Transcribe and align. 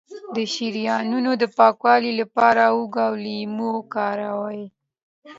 د 0.35 0.37
شریانونو 0.53 1.31
د 1.41 1.43
پاکوالي 1.57 2.11
لپاره 2.21 2.61
هوږه 2.73 3.01
او 3.07 3.13
لیمو 3.23 3.67
وکاروئ 3.77 4.63